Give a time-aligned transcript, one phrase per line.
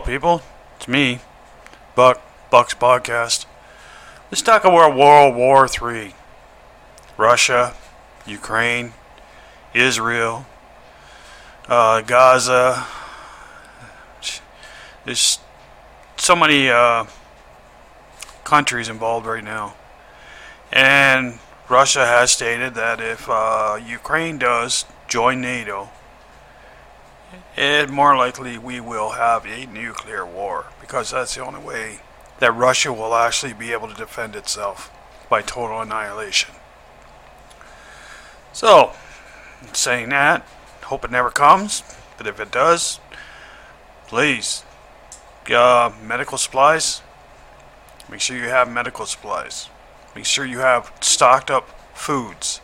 [0.00, 0.42] People.
[0.76, 1.20] It's me,
[1.94, 2.20] Buck,
[2.50, 3.46] Buck's Podcast.
[4.30, 6.14] Let's talk about World War III.
[7.16, 7.74] Russia,
[8.26, 8.92] Ukraine,
[9.74, 10.46] Israel,
[11.68, 12.86] uh, Gaza.
[15.04, 15.38] There's
[16.16, 17.06] so many uh,
[18.44, 19.74] countries involved right now.
[20.70, 25.90] And Russia has stated that if uh, Ukraine does join NATO,
[27.56, 32.00] it more likely we will have a nuclear war because that's the only way
[32.38, 34.90] that Russia will actually be able to defend itself
[35.28, 36.54] by total annihilation.
[38.52, 38.92] So,
[39.72, 40.46] saying that,
[40.84, 41.82] hope it never comes,
[42.16, 43.00] but if it does,
[44.06, 44.64] please,
[45.50, 47.02] uh, medical supplies,
[48.10, 49.68] make sure you have medical supplies.
[50.14, 52.60] Make sure you have stocked up foods.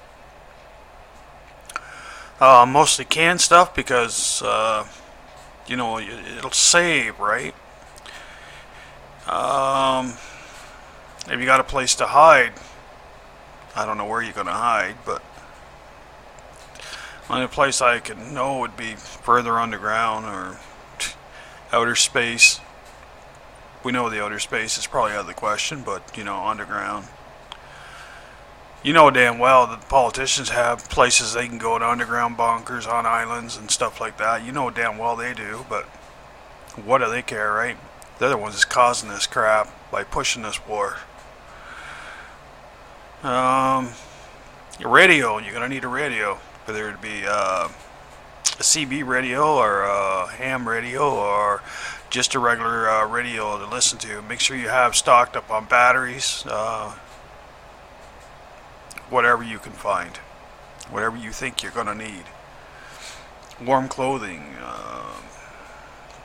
[2.47, 4.87] Uh, mostly canned stuff because, uh,
[5.67, 7.55] you know, it'll save, right?
[9.27, 10.09] Um,
[11.27, 12.53] if you got a place to hide,
[13.75, 15.23] I don't know where you're going to hide, but
[17.31, 20.59] only a place I can know would be further underground or
[21.73, 22.61] outer space.
[23.83, 27.07] We know the outer space is probably out of the question, but, you know, underground
[28.85, 33.07] you know damn well that politicians have places they can go to underground bunkers on
[33.07, 34.45] islands and stuff like that.
[34.45, 35.85] You know damn well they do, but
[36.85, 37.79] what do they care, right?
[38.19, 40.99] They're the ones that's causing this crap by pushing this war.
[43.23, 43.89] Um,
[44.85, 46.35] radio, you're gonna need a radio,
[46.67, 51.63] whether it be uh, a CB radio or a ham radio or
[52.11, 54.21] just a regular uh, radio to listen to.
[54.23, 56.45] Make sure you have stocked up on batteries.
[56.47, 56.95] Uh,
[59.11, 60.17] whatever you can find,
[60.91, 62.25] whatever you think you're going to need.
[63.65, 65.15] Warm clothing, uh,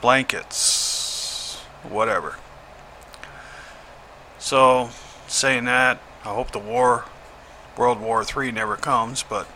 [0.02, 1.58] blankets,
[1.88, 2.38] whatever.
[4.40, 4.90] So,
[5.28, 7.06] saying that, I hope the war,
[7.78, 9.48] World War III, never comes, but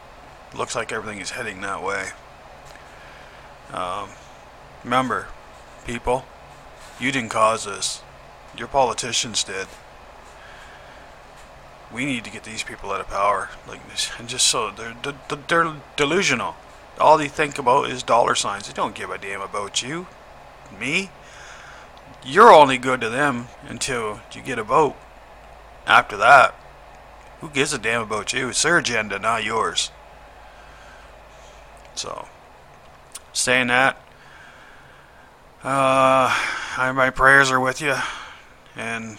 [0.56, 2.10] looks like everything is heading that way.
[3.72, 4.10] Um,
[4.84, 5.28] remember,
[5.86, 6.26] people,
[7.00, 8.02] you didn't cause this.
[8.56, 9.68] Your politicians did
[11.94, 13.50] we need to get these people out of power.
[13.68, 13.82] Like,
[14.18, 14.96] and just so they're
[15.48, 16.56] they're delusional.
[17.00, 18.68] All they think about is dollar signs.
[18.68, 20.08] They don't give a damn about you,
[20.80, 21.10] me.
[22.26, 24.96] You're only good to them until you get a vote.
[25.86, 26.56] After that,
[27.42, 28.50] who gives a damn about you?
[28.50, 29.92] It's their agenda, not yours.
[31.96, 32.28] So,
[33.34, 34.02] saying that,
[35.64, 36.34] uh,
[36.78, 37.96] my prayers are with you,
[38.76, 39.18] and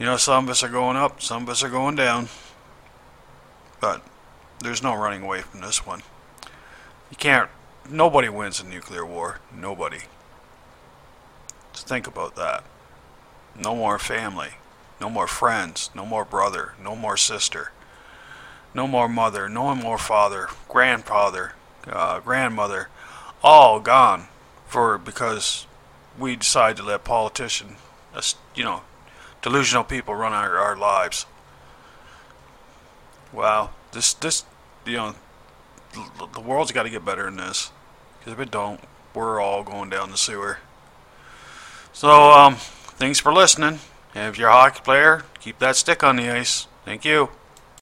[0.00, 2.30] you know, some of us are going up, some of us are going down.
[3.82, 4.02] But
[4.60, 6.00] there's no running away from this one.
[7.10, 7.50] You can't,
[7.88, 9.40] nobody wins a nuclear war.
[9.54, 10.00] Nobody.
[11.74, 12.64] Just think about that.
[13.54, 14.54] No more family.
[15.02, 15.90] No more friends.
[15.94, 16.72] No more brother.
[16.82, 17.70] No more sister.
[18.74, 19.50] No more mother.
[19.50, 20.48] No more father.
[20.66, 21.52] Grandfather.
[21.86, 22.88] Uh, grandmother.
[23.42, 24.28] All gone
[24.66, 25.66] for because
[26.18, 27.76] we decide to let politician,
[28.54, 28.82] you know,
[29.42, 31.26] delusional people run our, our lives.
[33.32, 34.44] Wow, this this
[34.84, 35.14] you know
[36.32, 37.70] the world's got to get better in this
[38.18, 38.80] because if it don't,
[39.14, 40.58] we're all going down the sewer.
[41.92, 43.80] So um, thanks for listening.
[44.14, 46.66] And if you're a hockey player, keep that stick on the ice.
[46.84, 47.30] Thank you.